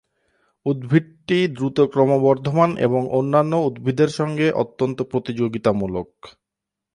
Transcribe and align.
উদ্ভিদটি 0.65 1.37
দ্রুত 1.47 1.77
ক্রমবর্ধমান 1.93 2.71
এবং 2.77 3.01
অন্যান্য 3.11 3.53
উদ্ভিদের 3.67 4.09
সঙ্গে 4.09 4.47
অত্যন্ত 4.53 4.97
প্রতিযোগিতামূলক। 5.03 6.09